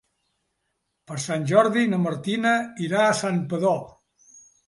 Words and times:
Per 1.09 1.17
Sant 1.25 1.43
Jordi 1.51 1.83
na 1.91 1.99
Martina 2.07 2.55
irà 2.87 3.05
a 3.09 3.13
Santpedor. 3.23 3.79